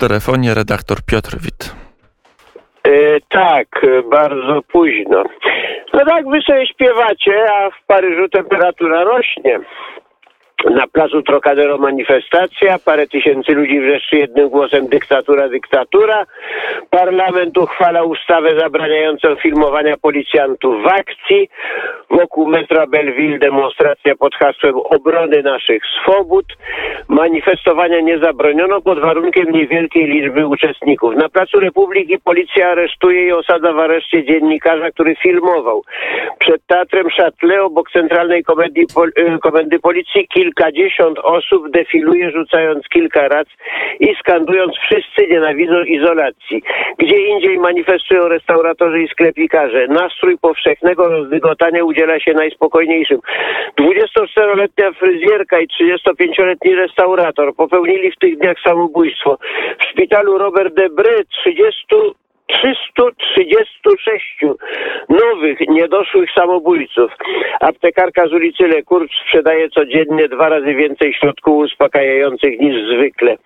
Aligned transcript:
telefonie 0.00 0.54
redaktor 0.54 0.98
Piotr 1.10 1.38
Wit. 1.42 1.74
E, 2.84 3.20
tak, 3.28 3.68
bardzo 4.10 4.62
późno. 4.72 5.24
No 5.94 6.00
tak, 6.04 6.28
wy 6.28 6.40
sobie 6.42 6.66
śpiewacie, 6.66 7.34
a 7.52 7.70
w 7.70 7.86
Paryżu 7.86 8.28
temperatura 8.28 9.04
rośnie. 9.04 9.60
Na 10.70 10.86
placu 10.86 11.22
Trocadero 11.22 11.78
manifestacja, 11.78 12.78
parę 12.84 13.06
tysięcy 13.06 13.52
ludzi 13.52 13.80
wrzeszczy 13.80 14.16
jednym 14.16 14.48
głosem 14.48 14.88
dyktatura, 14.88 15.48
dyktatura. 15.48 16.26
Parlament 16.90 17.58
uchwala 17.58 18.02
ustawę 18.02 18.60
zabraniającą 18.60 19.36
filmowania 19.36 19.96
policjantów 19.96 20.82
w 20.82 20.86
akcji. 20.86 21.48
Wokół 22.10 22.46
metra 22.46 22.86
Belleville 22.86 23.38
demonstracja 23.38 24.14
pod 24.16 24.34
hasłem 24.34 24.74
obrony 24.76 25.42
naszych 25.42 25.82
swobód. 26.02 26.44
Manifestowania 27.08 28.00
nie 28.00 28.18
zabroniono 28.18 28.80
pod 28.80 29.00
warunkiem 29.00 29.50
niewielkiej 29.50 30.06
liczby 30.06 30.46
uczestników. 30.46 31.16
Na 31.16 31.28
Placu 31.28 31.60
Republiki 31.60 32.18
policja 32.18 32.68
aresztuje 32.68 33.26
i 33.26 33.32
osadza 33.32 33.72
w 33.72 33.78
areszcie 33.78 34.24
dziennikarza, 34.24 34.90
który 34.90 35.16
filmował. 35.16 35.82
Przed 36.38 36.66
Teatrem 36.66 37.06
Châtelet 37.10 37.60
obok 37.60 37.90
Centralnej 37.90 38.44
Komedii, 38.44 38.86
y, 39.18 39.38
Komendy 39.38 39.78
Policji 39.78 40.28
kilkadziesiąt 40.28 41.18
osób 41.18 41.70
defiluje 41.70 42.30
rzucając 42.30 42.88
kilka 42.88 43.28
rac 43.28 43.48
i 44.00 44.14
skandując 44.20 44.72
wszyscy 44.76 45.26
nienawidzą 45.30 45.82
izolacji. 45.82 46.62
Gdzie 46.98 47.16
indziej 47.16 47.58
manifestują 47.58 48.28
restauratorzy 48.28 49.02
i 49.02 49.08
sklepikarze. 49.08 49.86
Nastrój 49.88 50.38
powszechnego 50.38 51.08
rozdygotania 51.08 51.84
udziela 51.84 52.20
się 52.20 52.32
najspokojniejszym. 52.32 53.20
24-letnia 53.80 54.92
fryzjerka 54.92 55.60
i 55.60 55.66
35-letni 55.68 56.74
restaurator 56.74 57.54
popełnili 57.54 58.12
w 58.12 58.18
tych 58.18 58.38
dniach 58.38 58.56
samobójstwo. 58.64 59.38
W 59.78 59.84
szpitalu 59.84 60.38
Robert 60.38 60.74
Debré 60.74 61.24
30 61.42 61.86
336 62.50 64.40
nowych, 65.08 65.60
niedoszłych 65.68 66.30
samobójców. 66.30 67.12
Aptekarka 67.60 68.26
z 68.26 68.32
ulicy 68.32 68.68
Lekurcz 68.68 69.12
sprzedaje 69.26 69.68
codziennie 69.68 70.28
dwa 70.28 70.48
razy 70.48 70.74
więcej 70.74 71.14
środków 71.14 71.54
uspokajających 71.54 72.60
niż 72.60 72.74
zwykle. 72.94 73.36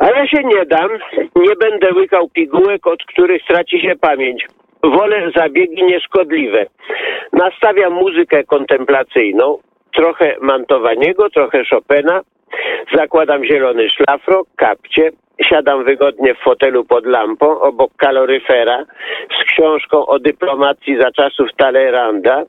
A 0.00 0.06
ja 0.10 0.26
się 0.26 0.42
nie 0.44 0.66
dam, 0.66 0.90
nie 1.36 1.56
będę 1.60 1.92
łykał 1.94 2.28
pigułek, 2.28 2.86
od 2.86 3.04
których 3.04 3.42
traci 3.48 3.80
się 3.80 3.96
pamięć. 4.00 4.46
Wolę 4.82 5.30
zabiegi 5.36 5.84
nieszkodliwe. 5.84 6.66
Nastawiam 7.32 7.92
muzykę 7.92 8.44
kontemplacyjną, 8.44 9.58
trochę 9.94 10.36
Mantowaniego, 10.40 11.30
trochę 11.30 11.62
Chopina, 11.70 12.20
zakładam 12.96 13.44
zielony 13.44 13.90
szlafrok, 13.90 14.48
kapcie, 14.56 15.10
siadam 15.48 15.84
wygodnie 15.84 16.34
w 16.34 16.38
fotelu 16.38 16.84
pod 16.84 17.06
lampą 17.06 17.60
obok 17.60 17.90
kaloryfera 17.96 18.84
z 19.40 19.44
książką 19.44 20.06
o 20.06 20.18
dyplomacji 20.18 20.96
za 21.02 21.10
czasów 21.10 21.48
Taleranda 21.56 22.44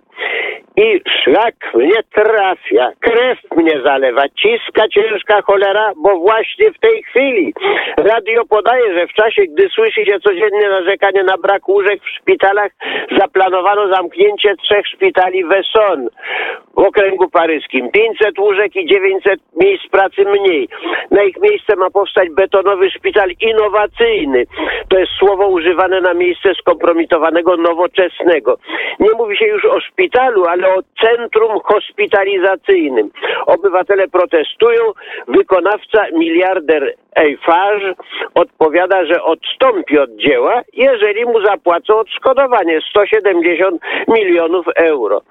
i 0.78 1.02
szlak 1.24 1.56
mnie 1.74 2.04
trafia, 2.14 2.92
krew 3.00 3.40
mnie 3.56 3.82
zalewa, 3.86 4.24
ciska 4.30 4.88
ciężka 4.88 5.42
cholera, 5.42 5.92
bo 5.96 6.18
właśnie 6.18 6.72
w 6.72 6.80
tej 6.80 7.04
chwili 7.04 7.54
radio 7.98 8.46
podaje, 8.46 8.94
że 8.94 9.08
w 9.08 9.14
czasie, 9.14 9.42
gdy 9.42 9.70
słyszy 9.70 10.06
się 10.06 10.20
codziennie 10.20 10.70
narzekanie 10.70 11.24
na 11.24 11.38
brak 11.38 11.70
łóżek 11.70 12.02
w 12.04 12.10
szpitalach, 12.20 12.72
zaplanowano 13.20 13.96
zamknięcie 13.96 14.56
trzech 14.56 14.88
szpitali 14.88 15.46
w 15.46 15.52
Essonne 15.52 16.10
w 16.76 16.80
okręgu 16.80 17.30
paryskim. 17.30 17.92
500 17.92 18.40
łóżek 18.40 18.76
i 18.76 18.86
900 18.86 19.40
miejsc 19.62 19.88
pracy 19.92 20.26
mniej. 20.26 20.68
Na 21.12 21.24
ich 21.24 21.42
miejsce 21.42 21.76
ma 21.76 21.90
powstać 21.90 22.30
betonowy 22.30 22.81
szpital 22.90 23.30
innowacyjny. 23.42 24.46
To 24.88 25.00
jest 25.00 25.12
słowo 25.12 25.48
używane 25.48 26.02
na 26.02 26.14
miejsce 26.14 26.56
skompromitowanego 26.56 27.58
nowoczesnego. 27.58 28.58
Nie 29.00 29.12
mówi 29.12 29.38
się 29.38 29.46
już 29.46 29.66
o 29.66 29.80
szpitalu, 29.80 30.46
ale 30.46 30.76
o 30.76 30.80
centrum 31.02 31.60
hospitalizacyjnym. 31.64 33.12
Obywatele 33.46 34.08
protestują, 34.08 34.84
wykonawca 35.28 36.06
miliarder 36.14 36.94
Eiffage 37.16 37.94
odpowiada, 38.36 39.06
że 39.06 39.24
odstąpi 39.24 40.00
od 40.00 40.16
dzieła, 40.16 40.62
jeżeli 40.74 41.26
mu 41.26 41.46
zapłacą 41.46 42.00
odszkodowanie 42.00 42.80
170 42.90 43.82
milionów 44.08 44.66
euro. 44.76 45.22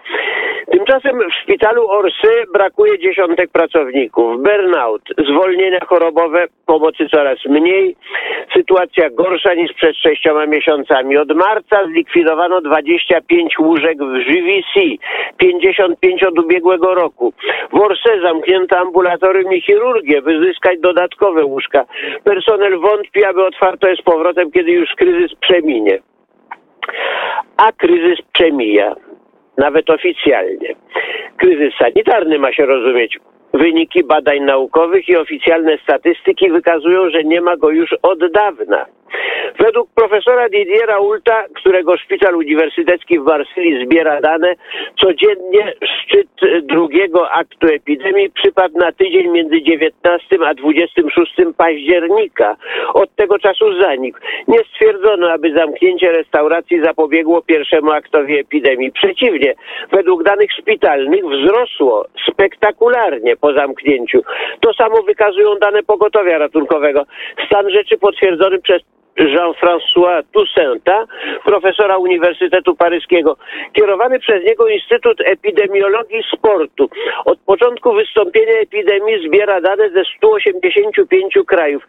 Tymczasem 0.72 1.19
w 1.19 1.34
szpitalu 1.43 1.89
Orsy 1.89 2.44
brakuje 2.53 2.99
dziesiątek 2.99 3.50
pracowników. 3.50 4.43
Burnout, 4.43 5.03
zwolnienia 5.28 5.78
chorobowe, 5.87 6.47
pomocy 6.66 7.09
coraz 7.09 7.39
mniej. 7.47 7.97
Sytuacja 8.56 9.11
gorsza 9.11 9.55
niż 9.55 9.73
przed 9.73 9.97
sześcioma 9.97 10.47
miesiącami. 10.47 11.17
Od 11.17 11.37
marca 11.37 11.87
zlikwidowano 11.87 12.61
25 12.61 13.59
łóżek 13.59 13.99
w 13.99 14.12
GVC, 14.12 14.81
55 15.37 16.25
od 16.25 16.39
ubiegłego 16.39 16.95
roku. 16.95 17.33
W 17.73 17.81
Orse 17.81 18.21
zamknięto 18.23 18.78
ambulatorium 18.78 19.53
i 19.53 19.61
chirurgię, 19.61 20.23
by 20.23 20.47
zyskać 20.47 20.81
dodatkowe 20.81 21.45
łóżka. 21.45 21.84
Personel 22.25 22.78
wątpi, 22.78 23.25
aby 23.25 23.45
otwarto 23.45 23.89
je 23.89 23.97
z 23.97 24.03
powrotem, 24.03 24.51
kiedy 24.51 24.71
już 24.71 24.91
kryzys 24.91 25.34
przeminie. 25.41 25.99
A 27.57 27.72
kryzys 27.72 28.19
przemija 28.33 28.95
nawet 29.59 29.91
oficjalnie. 29.91 30.75
Kryzys 31.37 31.75
sanitarny 31.78 32.39
ma 32.39 32.53
się 32.53 32.67
rozumieć. 32.67 33.19
Wyniki 33.55 34.05
badań 34.05 34.41
naukowych 34.41 35.09
i 35.09 35.16
oficjalne 35.16 35.78
statystyki 35.78 36.50
wykazują, 36.50 37.11
że 37.11 37.25
nie 37.25 37.41
ma 37.41 37.56
go 37.56 37.71
już 37.71 37.94
od 38.03 38.33
dawna. 38.33 38.87
Według 39.59 39.88
profesora 39.94 40.49
Didiera 40.49 40.99
Ulta, 40.99 41.44
którego 41.55 41.97
szpital 41.97 42.34
uniwersytecki 42.34 43.19
w 43.21 43.22
Marsylii 43.22 43.84
zbiera 43.84 44.21
dane, 44.21 44.55
codziennie 45.00 45.75
szczyt 45.84 46.28
drugiego 46.62 47.31
aktu 47.31 47.66
epidemii 47.66 48.31
przypadł 48.31 48.78
na 48.78 48.93
tydzień 48.93 49.28
między 49.28 49.62
19 49.62 50.37
a 50.47 50.55
26 50.55 51.34
października. 51.56 52.56
Od 52.94 53.15
tego 53.16 53.39
czasu 53.39 53.81
zanikł. 53.81 54.19
Nie 54.49 54.59
stwierdzono, 54.59 55.31
aby 55.31 55.53
zamknięcie 55.53 56.12
restauracji 56.12 56.83
zapobiegło 56.84 57.43
pierwszemu 57.43 57.91
aktowi 57.91 58.39
epidemii. 58.39 58.93
Przeciwnie, 58.93 59.55
według 59.93 60.22
danych 60.22 60.53
szpitalnych 60.53 61.25
wzrosło 61.25 62.06
spektakularnie 62.33 63.37
po 63.41 63.53
zamknięciu. 63.53 64.23
To 64.61 64.75
samo 64.75 65.03
wykazują 65.03 65.55
dane 65.61 65.83
pogotowia 65.83 66.39
ratunkowego. 66.39 67.06
Stan 67.47 67.71
rzeczy 67.71 67.99
potwierdzony 67.99 68.59
przez 68.59 68.83
Jean-François 69.16 70.22
Toussainta, 70.32 71.06
profesora 71.44 71.98
Uniwersytetu 71.98 72.76
Paryskiego. 72.76 73.37
Kierowany 73.72 74.19
przez 74.19 74.44
niego 74.44 74.69
Instytut 74.69 75.21
Epidemiologii 75.21 76.22
Sportu. 76.37 76.91
Od 77.25 77.38
początku 77.38 77.93
wystąpienia 77.93 78.53
epidemii 78.53 79.28
zbiera 79.28 79.60
dane 79.60 79.91
ze 79.91 80.03
185 80.16 81.34
krajów. 81.47 81.82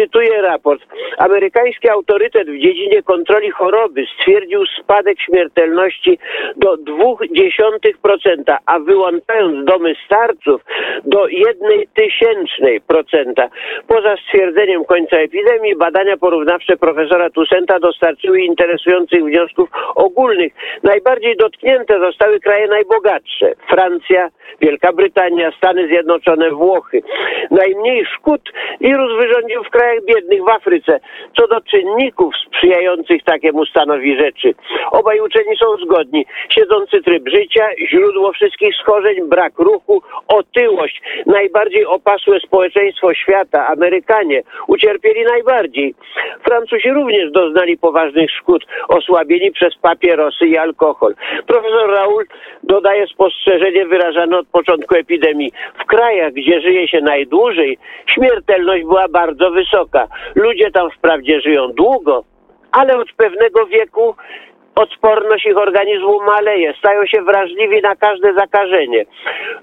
Cytuję 0.00 0.42
raport. 0.42 0.82
Amerykański 1.18 1.88
autorytet 1.88 2.48
w 2.50 2.58
dziedzinie 2.58 3.02
kontroli 3.02 3.50
choroby 3.50 4.04
stwierdził 4.18 4.66
spadek 4.66 5.20
śmiertelności 5.20 6.18
do 6.56 6.76
0,2%, 6.76 8.56
a 8.66 8.78
wyłączając 8.78 9.64
domy 9.64 9.94
starców 10.06 10.64
do 11.04 11.28
1 11.28 11.54
tysięcznej 11.94 12.80
procenta. 12.80 13.48
Poza 13.88 14.16
stwierdzeniem 14.16 14.84
końca 14.84 15.16
epidemii 15.16 15.76
badania 15.76 16.16
porównawcze 16.16 16.67
profesora 16.76 17.30
Tusenta 17.30 17.78
dostarczyły 17.78 18.40
interesujących 18.40 19.24
wniosków 19.24 19.68
ogólnych. 19.94 20.52
Najbardziej 20.82 21.36
dotknięte 21.36 21.98
zostały 21.98 22.40
kraje 22.40 22.68
najbogatsze. 22.68 23.52
Francja, 23.68 24.28
Wielka 24.60 24.92
Brytania, 24.92 25.52
Stany 25.56 25.88
Zjednoczone, 25.88 26.50
Włochy. 26.50 27.02
Najmniej 27.50 28.06
szkód 28.06 28.52
wirus 28.80 29.20
wyrządził 29.20 29.64
w 29.64 29.70
krajach 29.70 30.04
biednych 30.04 30.44
w 30.44 30.48
Afryce. 30.48 31.00
Co 31.36 31.48
do 31.48 31.60
czynników 31.60 32.34
sprzyjających 32.46 33.24
takiemu 33.24 33.66
stanowi 33.66 34.18
rzeczy. 34.18 34.54
Obaj 34.90 35.20
uczeni 35.20 35.56
są 35.62 35.76
zgodni. 35.76 36.26
Siedzący 36.50 37.02
tryb 37.02 37.28
życia, 37.28 37.68
źródło 37.90 38.32
wszystkich 38.32 38.74
schorzeń, 38.76 39.28
brak 39.28 39.58
ruchu, 39.58 40.02
otyłość. 40.28 41.02
Najbardziej 41.26 41.86
opasłe 41.86 42.40
społeczeństwo 42.40 43.14
świata, 43.14 43.66
Amerykanie, 43.66 44.42
ucierpieli 44.68 45.24
najbardziej. 45.24 45.94
Francuzi 46.58 46.90
również 46.90 47.30
doznali 47.32 47.78
poważnych 47.78 48.30
szkód, 48.30 48.66
osłabieni 48.88 49.52
przez 49.52 49.76
papierosy 49.82 50.46
i 50.46 50.56
alkohol. 50.56 51.14
Profesor 51.46 51.90
Raul 51.90 52.24
dodaje 52.62 53.06
spostrzeżenie 53.06 53.86
wyrażane 53.86 54.38
od 54.38 54.48
początku 54.48 54.94
epidemii. 54.94 55.52
W 55.82 55.86
krajach, 55.86 56.32
gdzie 56.32 56.60
żyje 56.60 56.88
się 56.88 57.00
najdłużej, 57.00 57.78
śmiertelność 58.06 58.84
była 58.84 59.08
bardzo 59.08 59.50
wysoka. 59.50 60.08
Ludzie 60.34 60.70
tam 60.70 60.90
wprawdzie 60.90 61.40
żyją 61.40 61.72
długo, 61.72 62.24
ale 62.72 62.96
od 62.96 63.12
pewnego 63.12 63.66
wieku 63.66 64.14
odporność 64.78 65.46
ich 65.46 65.58
organizmu 65.58 66.20
maleje, 66.20 66.74
stają 66.78 67.06
się 67.06 67.22
wrażliwi 67.22 67.82
na 67.82 67.96
każde 67.96 68.34
zakażenie. 68.34 69.04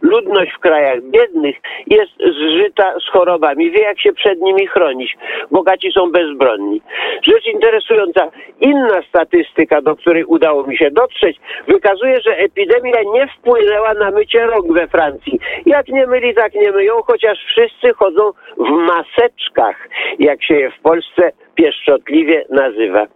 Ludność 0.02 0.52
w 0.54 0.60
krajach 0.60 1.02
biednych 1.02 1.56
jest 1.88 2.12
zżyta 2.20 3.00
z 3.00 3.12
chorobami, 3.12 3.72
wie 3.72 3.82
jak 3.82 4.00
się 4.00 4.14
przed 4.14 4.42
nimi 4.42 4.68
chronić. 4.68 5.18
Bogaci 5.52 5.92
są 5.92 6.12
bezbronni. 6.12 6.82
Rzecz 7.28 7.48
interesująca, 7.48 8.32
inna 8.60 9.02
statystyka, 9.10 9.82
do 9.82 9.96
której 9.96 10.24
udało 10.24 10.64
mi 10.64 10.78
się 10.78 10.92
dotrzeć, 10.92 11.38
wykazuje, 11.68 12.22
że 12.22 12.38
epidemia 12.38 13.00
nie 13.14 13.28
wpłynęła 13.28 13.94
na 13.94 14.12
mycie 14.12 14.46
rąk 14.46 14.74
we 14.74 14.88
Francji. 14.88 15.40
Jak 15.66 15.88
nie 15.88 16.08
myli, 16.08 16.34
tak 16.34 16.54
nie 16.54 16.72
myją, 16.72 16.94
chociaż 17.08 17.38
wszyscy 17.48 17.94
chodzą 17.94 18.32
w 18.58 18.70
maseczkach, 18.70 19.90
jak 20.20 20.44
się 20.44 20.56
je 20.56 20.72
w 20.72 20.80
Polsce 20.80 21.32
pieszczotliwie 21.56 22.46
nazywa. 22.50 23.08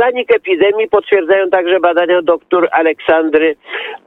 Zanik 0.00 0.36
epidemii 0.36 0.88
potwierdzają 0.88 1.50
także 1.50 1.80
badania 1.80 2.22
dr 2.22 2.68
Aleksandry 2.72 3.56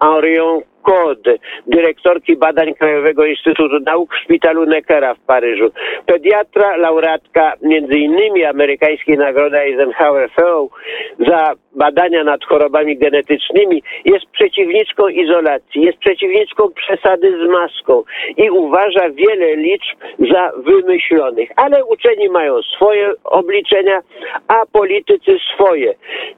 Henrion 0.02 0.62
Code, 0.86 1.38
dyrektorki 1.68 2.36
badań 2.36 2.74
Krajowego 2.74 3.26
Instytutu 3.26 3.80
Nauk 3.80 4.14
w 4.14 4.24
szpitalu 4.24 4.66
Neckera 4.66 5.16
w 5.16 5.20
Paryżu. 5.20 5.72
Pediatra, 6.06 6.78
laureatka 6.78 7.54
innymi 7.92 8.46
amerykańskiej 8.46 9.18
nagrody 9.18 9.60
Eisenhower 9.60 10.30
Fellow 10.32 10.72
za 11.20 11.54
badania 11.76 12.24
nad 12.24 12.46
chorobami 12.46 12.98
genetycznymi 12.98 13.84
jest 14.06 14.26
przeciwniczką 14.26 15.08
izolacji, 15.08 15.82
jest 15.82 15.98
przeciwniczką 15.98 16.72
przesady 16.72 17.32
z 17.32 17.50
maską 17.50 18.04
i 18.38 18.50
uważa 18.50 19.10
wiele 19.10 19.56
liczb 19.56 19.98
za 20.32 20.52
wymyślonych. 20.58 21.50
Ale 21.56 21.86
uczeni 21.86 22.30
mają 22.30 22.62
swoje 22.62 23.12
obliczenia, 23.24 24.00
a 24.48 24.66
politycy 24.72 25.38
swoje. 25.54 25.94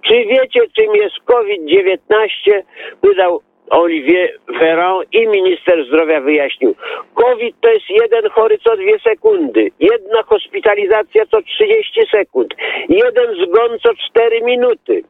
Czy 0.08 0.14
wiecie, 0.14 0.62
czym 0.76 0.96
jest 0.96 1.16
COVID-19? 1.26 2.62
Wydał 3.04 3.42
Olivier 3.70 4.30
Véran 4.60 5.04
i 5.12 5.28
minister 5.28 5.86
zdrowia 5.88 6.22
wyjaśnił. 6.22 6.76
COVID 7.14 7.56
to 7.62 7.70
jest 7.70 7.90
jeden 7.90 8.30
chory 8.30 8.58
co 8.64 8.76
dwie 8.76 9.00
sekundy, 9.00 9.72
jedna 9.80 10.24
hospitalizacja 10.24 11.26
co 11.26 11.42
30 11.42 12.02
sekund, 12.12 12.54
jeden 12.90 13.36
zgon 13.36 13.80
co 13.84 13.90
4 14.10 14.42
minuty. 14.42 15.04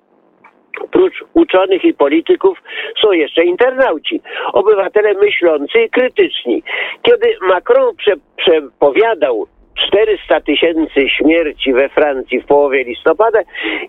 Prócz 0.91 1.23
uczonych 1.33 1.83
i 1.83 1.93
polityków 1.93 2.57
są 3.01 3.11
jeszcze 3.11 3.43
internauci, 3.43 4.21
obywatele 4.53 5.13
myślący 5.13 5.83
i 5.83 5.89
krytyczni. 5.89 6.63
Kiedy 7.01 7.37
Macron 7.41 7.95
prze, 7.95 8.13
przepowiadał 8.35 9.47
400 9.87 10.41
tysięcy 10.41 11.09
śmierci 11.09 11.73
we 11.73 11.89
Francji 11.89 12.41
w 12.41 12.45
połowie 12.45 12.83
listopada, 12.83 13.39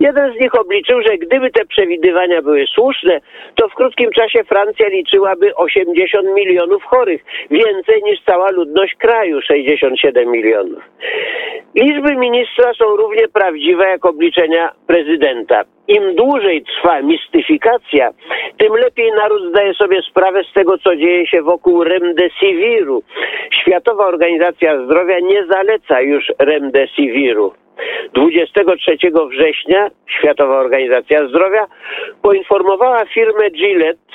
jeden 0.00 0.32
z 0.34 0.40
nich 0.40 0.54
obliczył, 0.54 1.02
że 1.02 1.18
gdyby 1.18 1.50
te 1.50 1.64
przewidywania 1.64 2.42
były 2.42 2.66
słuszne, 2.66 3.20
to 3.54 3.68
w 3.68 3.74
krótkim 3.74 4.10
czasie 4.10 4.44
Francja 4.44 4.88
liczyłaby 4.88 5.54
80 5.54 6.26
milionów 6.34 6.82
chorych, 6.84 7.24
więcej 7.50 8.02
niż 8.02 8.20
cała 8.26 8.50
ludność 8.50 8.94
kraju 8.94 9.40
67 9.42 10.30
milionów. 10.30 10.82
Liczby 11.74 12.16
ministra 12.16 12.74
są 12.74 12.96
równie 12.96 13.28
prawdziwe 13.28 13.88
jak 13.88 14.06
obliczenia 14.06 14.72
prezydenta. 14.86 15.64
Im 15.88 16.14
dłużej 16.14 16.62
trwa 16.64 17.02
mistyfikacja, 17.02 18.10
tym 18.58 18.72
lepiej 18.72 19.12
naród 19.12 19.50
zdaje 19.50 19.74
sobie 19.74 20.02
sprawę 20.02 20.42
z 20.50 20.52
tego, 20.52 20.78
co 20.78 20.96
dzieje 20.96 21.26
się 21.26 21.42
wokół 21.42 21.84
remdesiviru. 21.84 23.02
Światowa 23.50 24.06
Organizacja 24.06 24.84
Zdrowia 24.84 25.20
nie 25.20 25.46
zaleca 25.46 26.00
już 26.00 26.24
remdesiviru. 26.38 27.52
23 28.14 28.96
września 29.30 29.90
Światowa 30.18 30.58
Organizacja 30.58 31.28
Zdrowia 31.28 31.66
poinformowała 32.22 33.04
firmę 33.04 33.50
Gillette, 33.50 34.12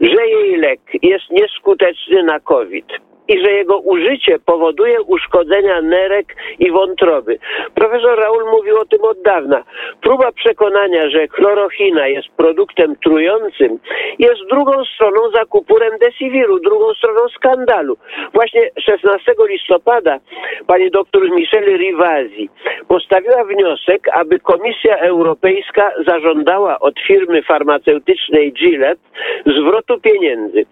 że 0.00 0.26
jej 0.26 0.56
lek 0.56 0.80
jest 1.02 1.30
nieskuteczny 1.30 2.22
na 2.22 2.40
COVID 2.40 2.86
i 3.28 3.44
że 3.44 3.50
jego 3.52 3.78
użycie 3.78 4.38
powoduje 4.38 5.02
uszkodzenia 5.02 5.80
nerek 5.80 6.36
i 6.58 6.70
wątroby. 6.70 7.38
Profesor 7.74 8.18
Raul 8.18 8.44
mówił 8.50 8.78
o 8.78 8.84
tym 8.84 9.04
od 9.04 9.22
dawna. 9.22 9.64
Próba 10.00 10.32
przekonania, 10.32 11.10
że 11.10 11.28
chlorochina 11.28 12.08
jest 12.08 12.28
produktem 12.36 12.96
trującym, 13.04 13.78
jest 14.18 14.40
drugą 14.50 14.84
stroną 14.84 15.30
zakupu 15.34 15.78
remdesiviru, 15.78 16.60
drugą 16.60 16.94
stroną 16.94 17.28
skandalu. 17.28 17.96
Właśnie 18.32 18.70
16 18.80 19.32
listopada 19.48 20.18
pani 20.66 20.90
doktor 20.90 21.30
Michelle 21.30 21.76
Rivasi 21.76 22.48
postawiła 22.88 23.44
wniosek, 23.44 24.08
aby 24.12 24.40
Komisja 24.40 24.96
Europejska 24.98 25.92
zażądała 26.06 26.80
od 26.80 26.94
firmy 27.00 27.42
farmaceutycznej 27.42 28.52
Gillette 28.52 29.02
zwrotu 29.46 30.00
pieniędzy. 30.00 30.66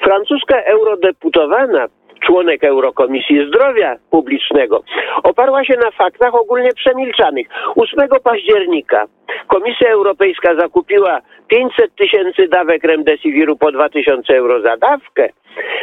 Francuska 0.00 0.62
eurodeputowana 0.62 1.88
członek 2.26 2.64
Eurokomisji 2.64 3.46
Zdrowia 3.48 3.96
Publicznego, 4.10 4.82
oparła 5.22 5.64
się 5.64 5.74
na 5.76 5.90
faktach 5.90 6.34
ogólnie 6.34 6.70
przemilczanych. 6.74 7.46
8 7.76 8.08
października 8.24 9.06
Komisja 9.46 9.90
Europejska 9.90 10.54
zakupiła 10.54 11.20
500 11.48 11.94
tysięcy 11.94 12.48
dawek 12.48 12.84
remdesiviru 12.84 13.56
po 13.56 13.72
2000 13.72 14.36
euro 14.36 14.60
za 14.60 14.76
dawkę. 14.76 15.28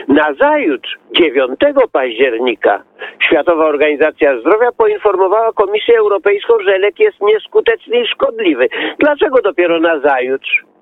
Nazajutrz, 0.08 0.98
9 1.12 1.60
października, 1.92 2.84
Światowa 3.20 3.66
Organizacja 3.66 4.40
Zdrowia 4.40 4.72
poinformowała 4.78 5.54
Komisję 5.54 5.98
Europejską, 5.98 6.54
że 6.66 6.78
lek 6.78 7.00
jest 7.00 7.22
nieskuteczny 7.22 8.00
i 8.00 8.08
szkodliwy. 8.08 8.68
Dlaczego 9.00 9.42
dopiero 9.42 9.80
nazajutrz? 9.80 10.73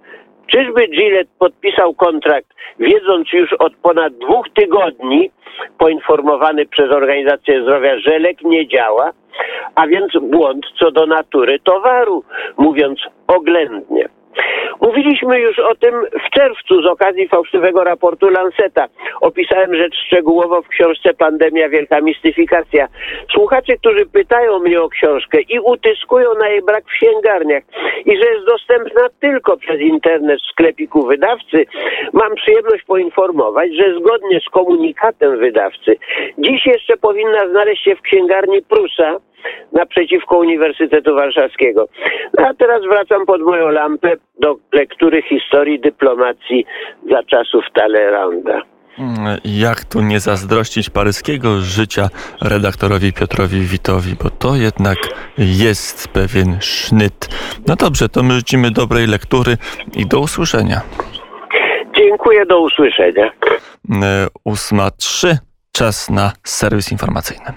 Czyżby 0.51 0.87
Gillette 0.87 1.31
podpisał 1.39 1.93
kontrakt, 1.93 2.47
wiedząc 2.79 3.33
już 3.33 3.53
od 3.53 3.75
ponad 3.75 4.13
dwóch 4.13 4.49
tygodni, 4.53 5.31
poinformowany 5.77 6.65
przez 6.65 6.91
Organizację 6.91 7.61
Zdrowia, 7.63 7.99
że 7.99 8.19
lek 8.19 8.41
nie 8.43 8.67
działa, 8.67 9.11
a 9.75 9.87
więc 9.87 10.11
błąd 10.21 10.65
co 10.79 10.91
do 10.91 11.05
natury 11.05 11.59
towaru, 11.59 12.23
mówiąc 12.57 12.99
oględnie. 13.27 14.09
Mówiliśmy 14.81 15.39
już 15.39 15.59
o 15.59 15.75
tym 15.75 15.93
w 16.25 16.29
czerwcu 16.29 16.81
z 16.81 16.85
okazji 16.85 17.27
fałszywego 17.27 17.83
raportu 17.83 18.29
Lanceta. 18.29 18.87
Opisałem 19.21 19.75
rzecz 19.75 19.95
szczegółowo 20.07 20.61
w 20.61 20.67
książce 20.67 21.13
Pandemia 21.13 21.69
Wielka 21.69 22.01
Mistyfikacja. 22.01 22.87
Słuchacze, 23.33 23.77
którzy 23.77 24.05
pytają 24.05 24.59
mnie 24.59 24.81
o 24.81 24.89
książkę 24.89 25.41
i 25.41 25.59
utyskują 25.59 26.33
na 26.39 26.49
jej 26.49 26.61
brak 26.61 26.83
w 26.83 27.01
księgarniach 27.01 27.63
i 28.05 28.17
że 28.17 28.31
jest 28.31 28.45
dostępna 28.45 29.01
tylko 29.19 29.57
przez 29.57 29.81
internet 29.81 30.39
w 30.41 30.51
sklepiku 30.51 31.05
wydawcy, 31.05 31.65
mam 32.13 32.35
przyjemność 32.35 32.83
poinformować, 32.83 33.69
że 33.75 33.99
zgodnie 33.99 34.39
z 34.39 34.49
komunikatem 34.49 35.39
wydawcy 35.39 35.95
dziś 36.37 36.65
jeszcze 36.65 36.97
powinna 36.97 37.47
znaleźć 37.47 37.83
się 37.83 37.95
w 37.95 38.01
księgarni 38.01 38.61
Prusa 38.61 39.17
naprzeciwko 39.71 40.37
Uniwersytetu 40.37 41.15
Warszawskiego. 41.15 41.87
No 42.37 42.47
a 42.47 42.53
teraz 42.53 42.81
wracam 42.81 43.25
pod 43.25 43.41
moją 43.41 43.69
lampę 43.69 44.17
do 44.39 44.57
lektury 44.73 45.21
historii 45.21 45.79
dyplomacji 45.79 46.65
za 47.09 47.23
czasów 47.23 47.63
Talleyranda. 47.73 48.61
Jak 49.45 49.83
tu 49.83 50.01
nie 50.01 50.19
zazdrościć 50.19 50.89
paryskiego 50.89 51.61
życia 51.61 52.09
redaktorowi 52.41 53.13
Piotrowi 53.13 53.61
Witowi, 53.61 54.15
bo 54.23 54.29
to 54.29 54.55
jednak 54.55 54.97
jest 55.37 56.07
pewien 56.07 56.57
sznyt. 56.61 57.29
No 57.67 57.75
dobrze, 57.75 58.09
to 58.09 58.23
my 58.23 58.33
życzymy 58.33 58.71
dobrej 58.71 59.07
lektury 59.07 59.57
i 59.95 60.05
do 60.05 60.19
usłyszenia. 60.19 60.81
Dziękuję, 61.95 62.45
do 62.45 62.59
usłyszenia. 62.59 63.31
E, 64.03 64.27
ósma 64.45 64.91
trzy, 64.91 65.37
czas 65.71 66.09
na 66.09 66.31
serwis 66.43 66.91
informacyjny. 66.91 67.53